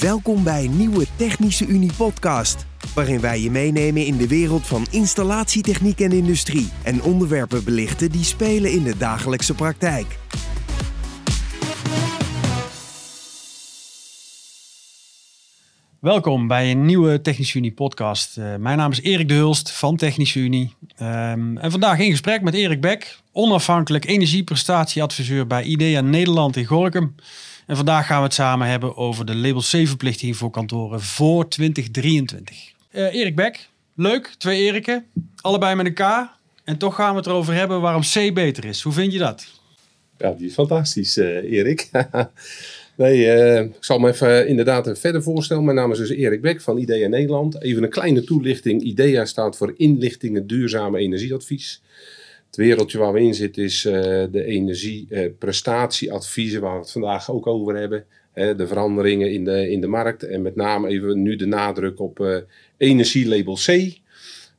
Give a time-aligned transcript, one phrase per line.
[0.00, 4.86] Welkom bij een nieuwe Technische Unie podcast, waarin wij je meenemen in de wereld van
[4.90, 10.18] installatietechniek en industrie en onderwerpen belichten die spelen in de dagelijkse praktijk.
[16.06, 18.36] Welkom bij een nieuwe Technische Unie podcast.
[18.36, 20.74] Uh, mijn naam is Erik de Hulst van Technische Unie.
[21.02, 27.14] Um, en vandaag in gesprek met Erik Beck, onafhankelijk energieprestatieadviseur bij IDEA Nederland in Gorkum.
[27.66, 32.72] En vandaag gaan we het samen hebben over de label C-verplichting voor kantoren voor 2023.
[32.90, 35.06] Uh, Erik Beck, leuk, twee Eriken,
[35.40, 36.28] allebei met een K.
[36.64, 38.82] En toch gaan we het erover hebben waarom C beter is.
[38.82, 39.46] Hoe vind je dat?
[40.18, 41.90] Ja, die is fantastisch, uh, Erik.
[42.96, 45.64] Nee, uh, ik zal me even inderdaad verder voorstellen.
[45.64, 47.62] Mijn naam is dus Erik Beck van IDEA Nederland.
[47.62, 48.82] Even een kleine toelichting.
[48.82, 51.82] IDEA staat voor Inlichtingen Duurzame Energieadvies.
[52.46, 53.92] Het wereldje waar we in zitten is uh,
[54.30, 58.04] de energieprestatieadviezen, waar we het vandaag ook over hebben.
[58.34, 62.44] de veranderingen in de, in de markt en met name even nu de nadruk op
[62.76, 63.98] energielabel C.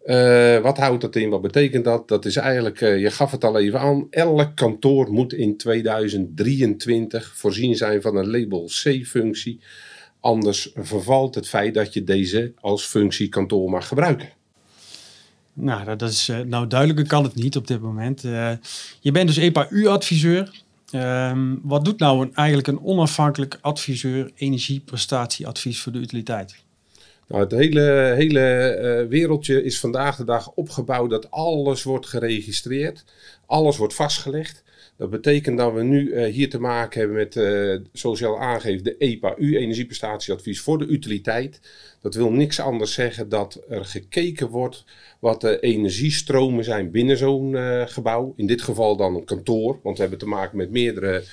[0.07, 1.29] Uh, wat houdt dat in?
[1.29, 2.07] Wat betekent dat?
[2.07, 7.33] Dat is eigenlijk, uh, je gaf het al even aan, elk kantoor moet in 2023
[7.35, 9.59] voorzien zijn van een label C-functie.
[10.19, 14.29] Anders vervalt het feit dat je deze als functie kantoor mag gebruiken.
[15.53, 18.21] Nou, dat is, uh, nou duidelijker kan het niet op dit moment.
[19.01, 20.63] je bent dus EPA-U-adviseur.
[20.91, 26.65] Ehm, wat doet nou eigenlijk een onafhankelijk adviseur energieprestatieadvies voor de utiliteit?
[27.27, 33.03] Nou, het hele, hele uh, wereldje is vandaag de dag opgebouwd dat alles wordt geregistreerd,
[33.45, 34.63] alles wordt vastgelegd.
[34.97, 38.39] Dat betekent dat we nu uh, hier te maken hebben met, uh, zoals je al
[38.39, 41.59] aangeeft, de EPA-U, energieprestatieadvies voor de utiliteit.
[42.01, 44.85] Dat wil niks anders zeggen dat er gekeken wordt
[45.19, 47.55] wat de energiestromen zijn binnen zo'n
[47.87, 48.33] gebouw.
[48.35, 51.23] In dit geval dan een kantoor, want we hebben te maken met meerdere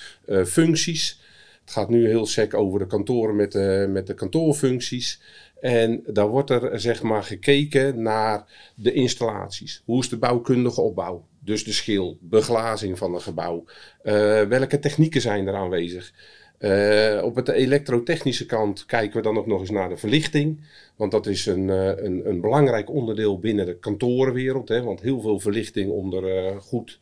[0.46, 1.20] functies.
[1.64, 5.20] Het gaat nu heel sec over de kantoren met de, met de kantoorfuncties.
[5.64, 9.82] En dan wordt er zeg maar gekeken naar de installaties.
[9.84, 11.26] Hoe is de bouwkundige opbouw?
[11.38, 13.64] Dus de schil, beglazing van een gebouw.
[14.02, 16.12] Uh, welke technieken zijn er aanwezig?
[16.58, 20.60] Uh, op het elektrotechnische kant kijken we dan ook nog eens naar de verlichting.
[20.96, 24.68] Want dat is een, uh, een, een, belangrijk onderdeel binnen de kantorenwereld.
[24.68, 26.98] Hè, want heel veel verlichting om er goed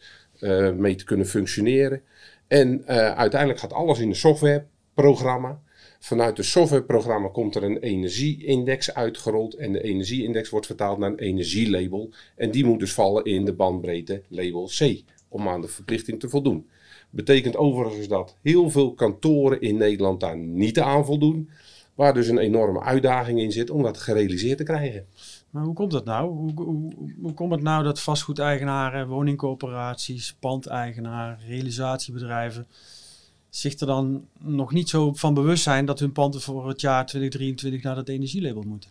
[0.76, 2.02] mee te kunnen functioneren.
[2.52, 2.86] En
[3.16, 5.60] uiteindelijk gaat alles in een softwareprogramma.
[5.98, 9.54] Vanuit het softwareprogramma komt er een energieindex uitgerold.
[9.54, 12.10] En de energieindex wordt vertaald naar een energielabel.
[12.36, 15.02] En die moet dus vallen in de bandbreedte label C.
[15.28, 16.68] Om aan de verplichting te voldoen.
[17.10, 21.50] Betekent overigens dat heel veel kantoren in Nederland daar niet aan voldoen.
[21.94, 25.06] Waar dus een enorme uitdaging in zit om dat gerealiseerd te krijgen.
[25.50, 26.30] Maar hoe komt dat nou?
[26.30, 32.66] Hoe, hoe, hoe komt het nou dat vastgoedeigenaren, woningcorporaties, pandeigenaren, realisatiebedrijven
[33.54, 37.06] zich er dan nog niet zo van bewust zijn dat hun panden voor het jaar
[37.06, 38.90] 2023 naar dat energielabel moeten?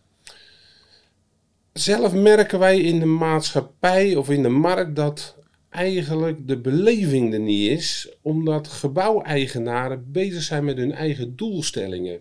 [1.74, 5.38] Zelf merken wij in de maatschappij of in de markt dat
[5.70, 12.20] eigenlijk de beleving er niet is, omdat gebouweigenaren bezig zijn met hun eigen doelstellingen.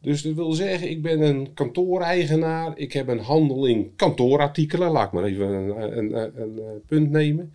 [0.00, 5.06] Dus dat wil zeggen, ik ben een kantooreigenaar, ik heb een handel in kantoorartikelen, laat
[5.06, 7.52] ik maar even een, een, een, een punt nemen.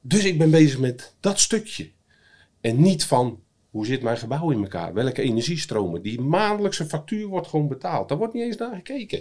[0.00, 1.88] Dus ik ben bezig met dat stukje.
[2.60, 3.40] En niet van
[3.70, 4.94] hoe zit mijn gebouw in elkaar?
[4.94, 6.02] Welke energiestromen?
[6.02, 8.08] Die maandelijkse factuur wordt gewoon betaald.
[8.08, 9.20] Daar wordt niet eens naar gekeken.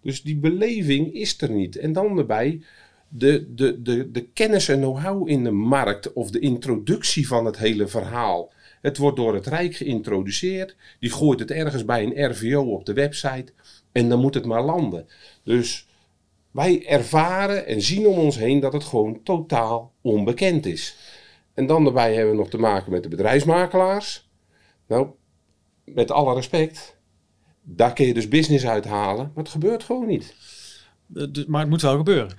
[0.00, 1.76] Dus die beleving is er niet.
[1.76, 2.62] En dan erbij
[3.08, 7.58] de, de, de, de kennis en know-how in de markt of de introductie van het
[7.58, 8.52] hele verhaal.
[8.86, 10.76] Het wordt door het Rijk geïntroduceerd.
[11.00, 13.52] Die gooit het ergens bij een RVO op de website.
[13.92, 15.08] En dan moet het maar landen.
[15.42, 15.88] Dus
[16.50, 20.96] wij ervaren en zien om ons heen dat het gewoon totaal onbekend is.
[21.54, 24.28] En dan daarbij hebben we nog te maken met de bedrijfsmakelaars.
[24.86, 25.08] Nou,
[25.84, 26.96] met alle respect,
[27.62, 30.34] daar kun je dus business uithalen, maar het gebeurt gewoon niet.
[31.14, 32.38] Uh, maar het moet wel gebeuren.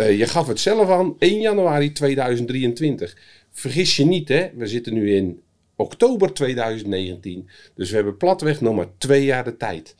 [0.00, 3.16] Uh, je gaf het zelf aan, 1 januari 2023.
[3.50, 4.50] Vergis je niet, hè?
[4.54, 5.42] we zitten nu in
[5.78, 7.48] oktober 2019.
[7.74, 9.96] Dus we hebben platweg nog maar twee jaar de tijd.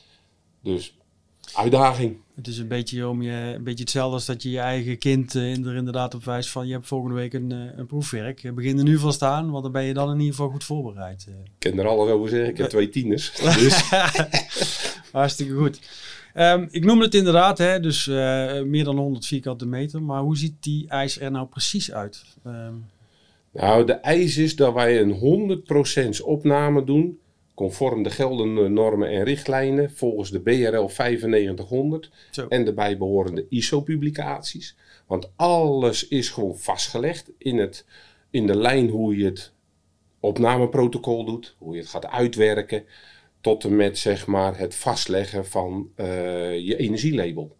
[0.62, 0.98] Dus
[1.54, 2.16] uitdaging.
[2.34, 5.34] Het is een beetje, om je, een beetje hetzelfde als dat je je eigen kind
[5.34, 8.54] uh, er inderdaad op wijst van je hebt volgende week een, uh, een proefwerk.
[8.54, 11.26] Begin er nu van staan, want dan ben je dan in ieder geval goed voorbereid.
[11.28, 11.34] Uh.
[11.34, 13.32] Ik kan er alles over zeggen, ik heb twee tieners.
[13.58, 13.90] Dus.
[15.12, 15.81] Hartstikke goed.
[16.34, 18.06] Um, ik noem het inderdaad, hè, dus
[18.64, 20.02] meer dan 100 vierkante meter.
[20.02, 22.24] Maar hoe ziet die ijs er nou precies uit?
[22.46, 22.86] Um.
[23.60, 25.60] Nou, de eis is dat wij een
[26.20, 27.20] 100% opname doen
[27.55, 32.10] conform de geldende normen en richtlijnen volgens de BRL 9500
[32.49, 34.76] en de bijbehorende ISO-publicaties.
[35.06, 37.84] Want alles is gewoon vastgelegd in, het,
[38.31, 39.52] in de lijn hoe je het
[40.20, 42.84] opnameprotocol doet, hoe je het gaat uitwerken,
[43.40, 47.56] tot en met zeg maar, het vastleggen van eh, je energielabel.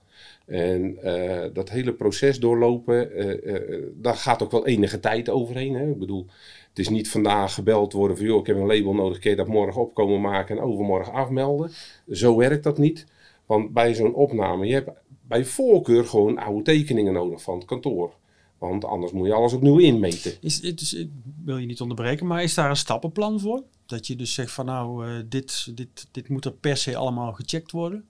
[0.49, 3.11] En eh, dat hele proces doorlopen,
[3.45, 5.75] uh, daar gaat ook wel enige tijd overheen.
[5.75, 5.91] Hè?
[5.91, 6.27] Ik bedoel,
[6.69, 9.37] het is niet vandaag gebeld worden van joh, ik heb een label nodig, kun je
[9.37, 11.71] dat morgen opkomen maken en overmorgen afmelden.
[12.11, 13.07] Zo werkt dat niet.
[13.47, 14.91] Want bij zo'n opname, je hebt
[15.23, 18.13] bij voorkeur gewoon oude tekeningen nodig van het kantoor.
[18.59, 20.33] Want anders moet je alles opnieuw inmeten.
[20.41, 21.09] Is, ik
[21.45, 23.63] wil je niet onderbreken, maar is daar een stappenplan voor?
[23.87, 27.71] Dat je dus zegt van nou, dit, dit, dit moet er per se allemaal gecheckt
[27.71, 28.09] worden?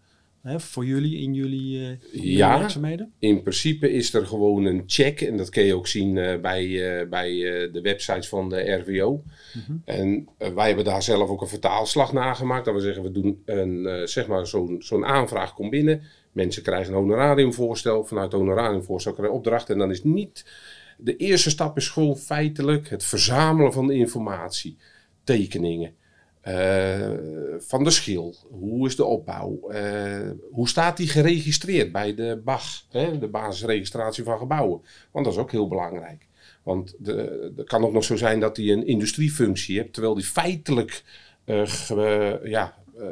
[0.49, 3.13] Hè, voor jullie in jullie, uh, ja, werkzaamheden?
[3.19, 5.21] in principe is er gewoon een check.
[5.21, 7.31] En dat kun je ook zien uh, bij, bij
[7.73, 9.23] de websites van de RWO.
[9.53, 9.83] -hmm.
[9.85, 12.65] En wij hebben daar zelf ook een vertaalslag nagemaakt.
[12.65, 16.03] Dat we zeggen, we doen een, zeg maar zo'n zo'n aanvraag komt binnen.
[16.33, 18.05] Mensen krijgen een honorariumvoorstel.
[18.05, 19.71] Vanuit het honorariumvoorstel krijgen opdracht.
[19.71, 20.45] En dan is niet...
[21.01, 24.77] De eerste stap is gewoon feitelijk het verzamelen van de informatie.
[25.25, 25.95] Tekeningen.
[26.49, 26.55] Uh,
[27.69, 28.35] van de schil.
[28.51, 29.59] Hoe is de opbouw?
[29.71, 32.85] Uh, hoe staat die geregistreerd bij de BAG?
[32.91, 33.19] Hè?
[33.19, 34.81] De basisregistratie van gebouwen.
[35.11, 36.27] Want dat is ook heel belangrijk.
[36.63, 39.93] Want het kan ook nog zo zijn dat hij een industriefunctie hebt.
[39.93, 41.03] Terwijl die feitelijk
[42.43, 43.07] ja, uh,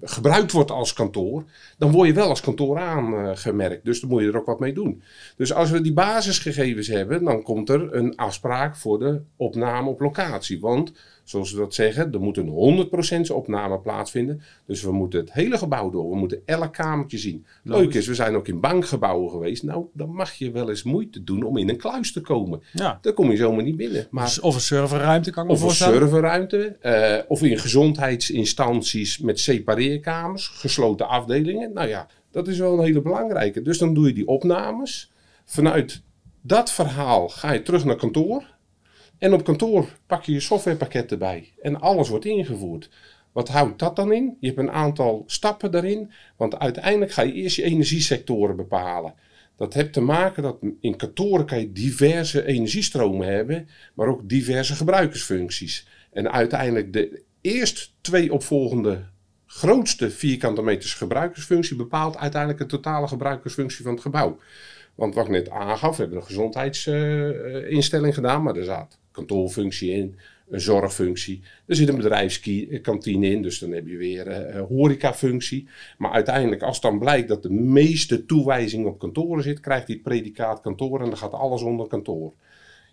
[0.00, 1.44] gebruikt wordt als kantoor,
[1.78, 3.84] dan word je wel als kantoor aangemerkt.
[3.84, 5.02] Dus dan moet je er ook wat mee doen.
[5.36, 10.00] Dus als we die basisgegevens hebben, dan komt er een afspraak voor de opname op
[10.00, 10.60] locatie.
[10.60, 10.92] Want,
[11.30, 12.88] zoals we dat zeggen, er moet een
[13.30, 14.42] 100% opname plaatsvinden.
[14.66, 16.10] Dus we moeten het hele gebouw door.
[16.10, 17.46] We moeten elk kamertje zien.
[17.62, 19.62] Leuk is, we zijn ook in bankgebouwen geweest.
[19.62, 22.62] Nou, dan mag je wel eens moeite doen om in een kluis te komen.
[22.72, 22.98] Ja.
[23.00, 24.06] Daar kom je zomaar niet binnen.
[24.10, 25.94] Maar, of een serverruimte kan ik me of voorstellen.
[25.94, 26.76] Of een serverruimte.
[26.82, 31.72] Uh, of in gezondheidsinstanties met separeerkamers, gesloten afdelingen.
[31.72, 33.62] Nou ja, dat is wel een hele belangrijke.
[33.62, 35.12] Dus dan doe je die opnames.
[35.44, 36.02] Vanuit
[36.40, 38.58] dat verhaal ga je terug naar kantoor.
[39.20, 41.52] En op kantoor pak je je softwarepakket erbij.
[41.62, 42.90] En alles wordt ingevoerd.
[43.32, 44.36] Wat houdt dat dan in?
[44.40, 46.12] Je hebt een aantal stappen daarin.
[46.36, 49.14] Want uiteindelijk ga je eerst je energiesectoren bepalen.
[49.56, 54.74] Dat heeft te maken dat in kantoren kan je diverse energiestromen hebben, maar ook diverse
[54.74, 55.88] gebruikersfuncties.
[56.12, 59.04] En uiteindelijk de eerst twee opvolgende
[59.46, 64.38] grootste vierkante meters gebruikersfunctie bepaalt uiteindelijk de totale gebruikersfunctie van het gebouw.
[64.94, 70.18] Want wat ik net aangaf, we hebben een gezondheidsinstelling gedaan, maar er zat kantoorfunctie in,
[70.48, 71.42] een zorgfunctie.
[71.66, 75.68] Er zit een bedrijfskantine in, dus dan heb je weer een uh, horecafunctie.
[75.98, 80.60] Maar uiteindelijk, als dan blijkt dat de meeste toewijzing op kantoren zit, krijgt hij predicaat
[80.60, 82.32] kantoor en dan gaat alles onder kantoor.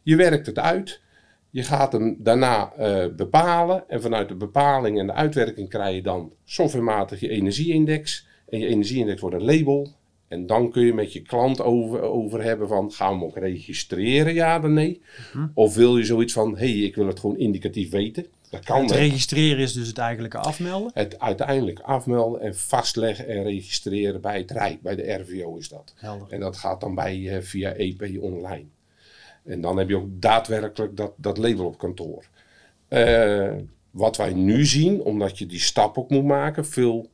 [0.04, 1.02] Je werkt het uit.
[1.50, 2.74] Je gaat hem daarna
[3.16, 8.28] bepalen en vanuit de bepaling en de uitwerking krijg je dan softwarematig je energieindex.
[8.50, 9.97] En je energieindex wordt een label.
[10.28, 13.38] En dan kun je met je klant over, over hebben van, gaan we hem ook
[13.38, 15.02] registreren, ja of nee?
[15.34, 15.48] Mhm.
[15.54, 18.26] Of wil je zoiets van, hé, hey, ik wil het gewoon indicatief weten.
[18.50, 20.92] Dat kan Het registreren is dus het eigenlijke afmelden.
[20.94, 25.94] Het uiteindelijk afmelden en vastleggen en registreren bij het Rijk, bij de RVO is dat.
[25.96, 26.28] Helder.
[26.30, 28.66] En dat gaat dan bij, eh, via EP online.
[29.44, 32.26] En dan heb je ook daadwerkelijk dat, dat label op kantoor.
[32.88, 33.54] Eh,
[33.92, 37.10] wat wij nu zien, omdat je die stap ook moet maken, veel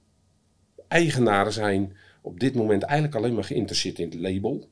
[0.88, 4.70] eigenaren zijn op dit moment eigenlijk alleen maar geïnteresseerd in het label.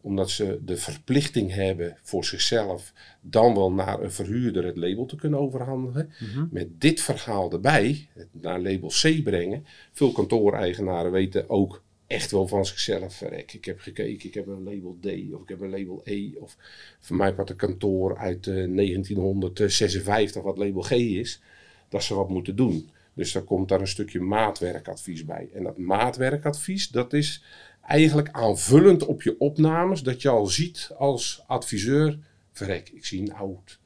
[0.00, 5.16] Omdat ze de verplichting hebben voor zichzelf dan wel naar een verhuurder het label te
[5.16, 6.12] kunnen overhandigen.
[6.20, 6.46] Mhm.
[6.50, 9.64] Met dit verhaal erbij, het naar label C brengen.
[9.92, 13.14] Veel kantooreigenaren weten ook echt wel van zichzelf.
[13.14, 16.30] Verrek, ik heb gekeken, ik heb een label D of ik heb een label E.
[16.38, 16.56] Of
[17.00, 21.40] voor mij wat een kantoor uit eh, 1956 wat label G is.
[21.88, 22.90] Dat ze wat moeten doen.
[23.14, 25.50] Dus daar komt daar een stukje maatwerkadvies bij.
[25.54, 27.44] En dat maatwerkadvies, dat is
[27.82, 30.02] eigenlijk aanvullend op je opnames.
[30.02, 32.18] Dat je al ziet als adviseur,
[32.52, 33.78] verrek, ik zie een oud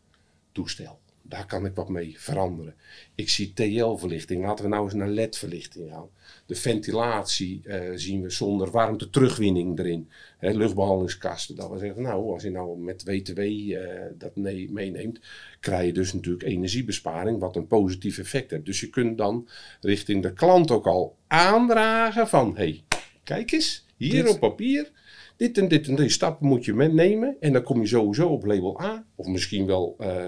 [0.52, 1.00] toestel.
[1.28, 2.74] Daar kan ik wat mee veranderen.
[3.14, 4.44] Ik zie TL-verlichting.
[4.44, 6.08] Laten we nou eens naar LED-verlichting gaan.
[6.46, 10.08] De ventilatie eh, zien we zonder warmte terugwinning erin.
[10.38, 11.56] Hè, luchtbehandelingskasten.
[11.56, 15.20] Dat we zeggen, nou, als je nou met WTW eh, dat nee, meeneemt,
[15.60, 18.64] krijg je dus natuurlijk energiebesparing, wat een positief effect heeft.
[18.66, 19.48] Dus je kunt dan
[19.80, 22.84] richting de klant ook al aandragen van, hé, hey,
[23.24, 24.32] kijk eens, hier Dit.
[24.32, 24.90] op papier.
[25.36, 27.36] Dit en dit en deze stappen moet je meenemen.
[27.40, 29.04] En dan kom je sowieso op label A.
[29.14, 30.24] Of misschien wel eh,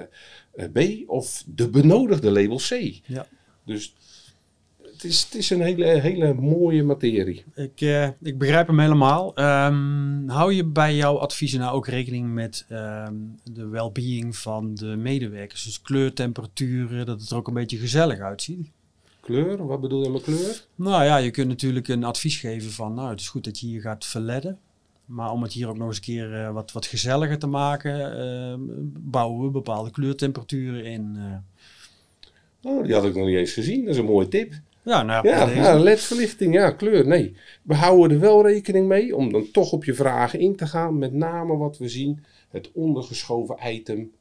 [0.67, 0.79] B.
[1.07, 3.01] Of de benodigde label C.
[3.07, 3.27] Ja.
[3.65, 3.95] Dus
[4.99, 7.45] het is, het is een hele, hele mooie materie.
[7.55, 9.35] Ik, eh, ik begrijp hem helemaal.
[9.35, 13.15] Ehm, hou je bij jouw adviezen nou ook rekening met ehm,
[13.53, 15.65] de well-being van de medewerkers?
[15.65, 18.71] Dus kleurtemperaturen, dat het er ook een beetje gezellig uitziet?
[19.21, 20.65] Kleur, wat bedoel je met kleur?
[20.75, 23.67] Nou ja, je kunt natuurlijk een advies geven van, nou het is goed dat je
[23.67, 24.59] hier gaat verledden.
[25.09, 28.19] Maar om het hier ook nog eens een keer eh, wat, wat gezelliger te maken,
[28.19, 28.61] ehm,
[29.11, 31.19] bouwen we bepaalde kleurtemperaturen in.
[32.63, 33.85] Oh, die had ik nog niet eens gezien.
[33.85, 34.53] Dat is een mooie tip.
[34.89, 35.59] Ja, nou, Ja, deze.
[35.59, 37.07] ja LED-verlichting, ja, kleur.
[37.07, 40.67] Nee, we houden er wel rekening mee om dan toch op je vragen in te
[40.67, 40.99] gaan.
[40.99, 44.13] Met name wat we zien, het ondergeschoven item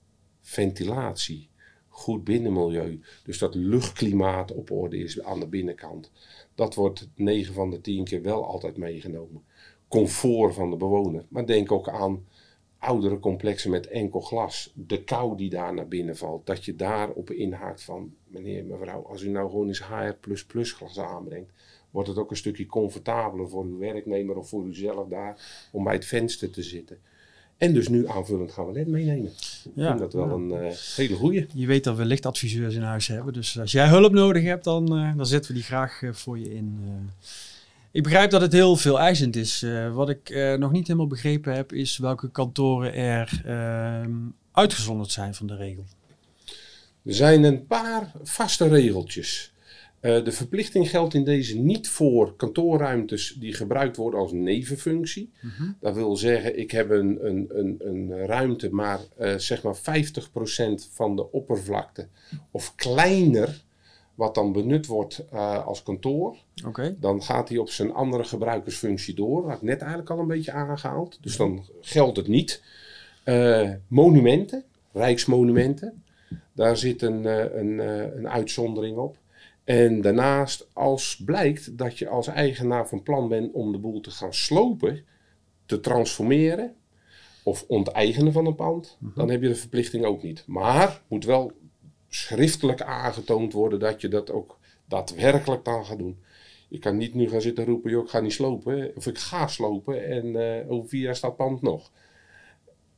[0.41, 1.50] ventilatie.
[1.88, 3.00] Goed binnenmilieu.
[3.24, 6.12] Dus dat luchtklimaat op orde is aan de binnenkant.
[6.56, 9.41] Dat wordt 9 van de 10 keer wel altijd meegenomen.
[9.88, 11.25] Comfort van de bewoner.
[11.29, 12.25] Maar denk ook aan
[12.79, 14.72] oudere complexen met enkel glas.
[14.74, 16.46] De kou die daar naar binnen valt.
[16.46, 20.15] Dat je daarop inhaakt van, meneer, mevrouw, als u nou gewoon eens HR++
[20.63, 21.51] glas aanbrengt,
[21.91, 25.94] wordt het ook een stukje comfortabeler voor uw werknemer of voor uzelf daar om bij
[25.94, 26.98] het venster te zitten.
[27.58, 29.32] En dus nu aanvullend gaan we LED meenemen.
[29.32, 30.34] Ik Ja, vind dat wel ja.
[30.34, 31.46] een eh, hele goeie.
[31.53, 33.34] Je weet dat we lichtadviseurs in huis hebben.
[33.34, 36.39] Dus als jij hulp nodig hebt, dan, eh, dan zetten we die graag eh, voor
[36.39, 36.79] je in.
[37.97, 39.63] Ik begrijp dat het heel veel eisend is.
[39.63, 44.15] Eh, wat ik eh, nog niet helemaal begrepen heb, is welke kantoren er ehm,
[44.51, 45.85] uitgezonderd zijn van de regel.
[47.03, 49.53] Er zijn een paar vaste regeltjes.
[49.99, 55.31] Eh, de verplichting geldt in deze niet voor kantoorruimtes die gebruikt worden als nevenfunctie.
[55.79, 58.99] Dat wil zeggen, ik heb een, een, een, een ruimte, maar
[59.37, 59.79] zeg maar 50%
[60.93, 62.07] van de oppervlakte
[62.51, 63.61] of kleiner,
[64.17, 66.36] wat dan benut wordt eh, als kantoor.
[67.00, 69.41] Dan gaat hij op zijn andere gebruikersfunctie door.
[69.41, 71.17] Dat had ik net eigenlijk al een beetje aangehaald.
[71.21, 72.63] Dus dan geldt het niet.
[73.24, 76.03] Eh, monumenten, rijksmonumenten.
[76.53, 77.79] Daar zit een, eh, een,
[78.17, 79.17] een uitzondering op.
[79.63, 84.12] En daarnaast, als blijkt dat je als eigenaar van plan bent om de boel te
[84.12, 85.05] gaan slopen,
[85.65, 86.75] te transformeren
[87.43, 90.43] of onteigenen van een pand, dan heb je de verplichting ook niet.
[90.47, 91.51] Maar moet wel
[92.09, 96.17] schriftelijk aangetoond worden dat je dat ook daadwerkelijk dan gaat doen.
[96.67, 98.91] Je kan niet nu gaan zitten roepen, joh, ik ga niet slopen.
[98.95, 101.91] Of ik ga slopen en eh, over vier jaar staat het pand nog.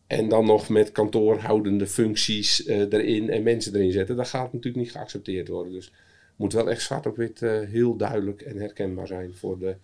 [0.08, 4.16] En dan nog met kantoorhoudende functies eh, erin en mensen erin zetten.
[4.16, 5.74] Dat gaat natuurlijk niet geaccepteerd worden.
[5.74, 5.92] Dus
[6.36, 9.76] moet wel echt zwart op wit eh, heel duidelijk en herkenbaar zijn voor de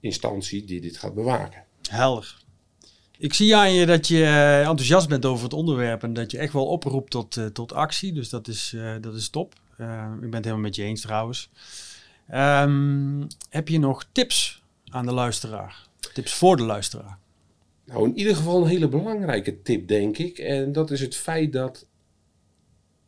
[0.00, 1.64] instantie die dit gaat bewaken.
[1.90, 2.41] Helder.
[3.18, 6.38] Ik zie aan je dat je eh, enthousiast bent over het onderwerp en dat je
[6.38, 8.12] echt wel oproept tot, eh, tot actie.
[8.12, 9.54] Dus dat is, eh, dat is top.
[9.76, 11.50] Eh, ik ben het helemaal met je eens trouwens.
[12.28, 15.86] Ehm, heb je nog tips aan de luisteraar?
[16.12, 17.18] Tips voor de luisteraar?
[17.84, 20.38] Nou, in ieder geval een hele belangrijke tip, denk ik.
[20.38, 21.86] En dat is het feit dat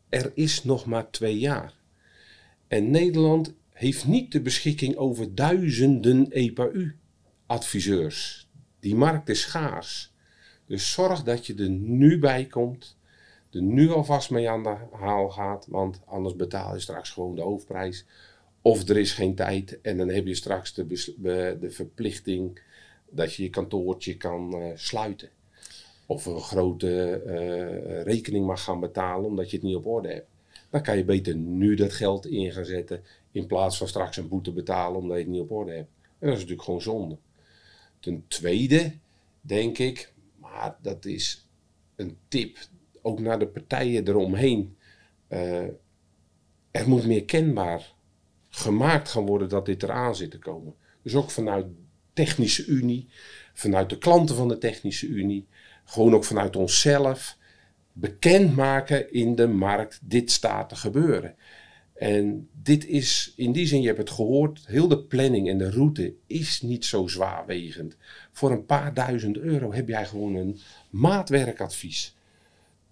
[0.09, 1.73] er is nog maar twee jaar.
[2.67, 8.44] En Nederland heeft niet de beschikking over duizenden EPU-adviseurs.
[8.85, 10.13] Die markt is schaars.
[10.65, 12.97] Dus zorg dat je er nu bij komt.
[13.51, 15.65] Er nu alvast mee aan de haal gaat.
[15.69, 18.05] Want anders betaal je straks gewoon de hoofdprijs.
[18.61, 20.85] Of er is geen tijd en dan heb je straks de,
[21.59, 22.61] de verplichting
[23.09, 25.29] dat je je kantoortje kan eh, sluiten.
[26.05, 30.29] Of een grote eh, rekening mag gaan betalen omdat je het niet op orde hebt.
[30.69, 34.27] Dan kan je beter nu dat geld in gaan zetten in plaats van straks een
[34.27, 35.89] boete betalen omdat je het niet op orde hebt.
[36.01, 37.17] En dat is natuurlijk gewoon zonde.
[38.05, 38.93] Ten tweede
[39.41, 41.47] denk ik, maar dat is
[41.95, 42.57] een tip
[43.01, 44.77] ook naar de partijen eromheen.
[45.27, 45.63] Eh,
[46.71, 47.93] er moet meer kenbaar
[48.49, 50.75] gemaakt gaan worden dat dit eraan zit te komen.
[51.01, 51.65] Dus ook vanuit
[52.13, 53.09] Technische Unie,
[53.53, 55.47] vanuit de klanten van de Technische Unie,
[55.85, 57.37] gewoon ook vanuit onszelf
[57.93, 61.35] bekendmaken in de markt, dit staat te gebeuren.
[61.95, 65.69] En dit is, in die zin, je hebt het gehoord, heel de planning en de
[65.69, 67.97] route is niet zo zwaarwegend.
[68.31, 70.59] Voor een paar duizend euro heb jij gewoon een
[70.89, 72.15] maatwerkadvies.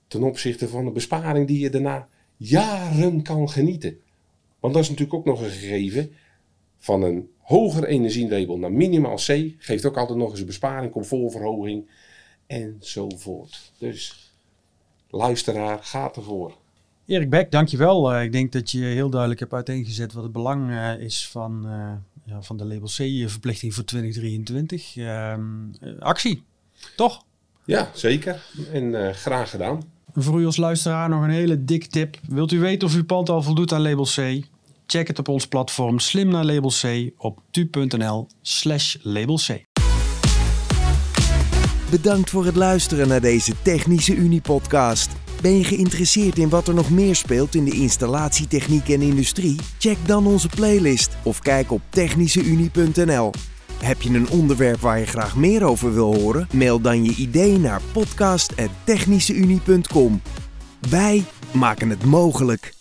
[0.07, 2.07] Ten opzichte van een besparing die je daarna
[2.37, 3.99] jaren kan genieten.
[4.59, 6.13] Want dat is natuurlijk ook nog een gegeven
[6.77, 9.53] van een hoger energielabel naar minimaal C.
[9.57, 11.89] Geeft ook altijd nog eens een besparing, comfortverhoging
[12.47, 13.71] enzovoort.
[13.77, 14.31] Dus
[15.09, 16.61] luisteraar, gaat ervoor.
[17.05, 18.15] Erik Beck, dankjewel.
[18.15, 21.63] Uh, ik denk dat je heel duidelijk hebt uiteengezet wat het belang uh, is van,
[21.65, 21.91] uh,
[22.25, 24.97] ja, van de label C-verplichting voor 2023.
[24.97, 25.41] Ehm,
[25.99, 26.43] actie,
[26.95, 27.23] toch?
[27.65, 28.41] Ja, zeker.
[28.71, 29.83] En eh, graag gedaan.
[30.13, 32.19] Voor u als luisteraar nog een hele dik tip.
[32.27, 34.41] Wilt u weten of uw pand al voldoet aan label C?
[34.85, 39.63] Check het op ons platform Slim naar Label C op tu.nl slash label C.
[41.89, 45.22] Bedankt voor het luisteren naar deze Technische Unie podcast.
[45.43, 49.55] Ben je geïnteresseerd in wat er nog meer speelt in de installatietechniek en industrie?
[49.77, 53.31] Check dan onze playlist of kijk op technischeunie.nl.
[53.83, 56.47] Heb je een onderwerp waar je graag meer over wil horen?
[56.53, 60.21] Mail dan je idee naar podcast.technischeunie.com.
[60.89, 62.73] Wij maken het mogelijk.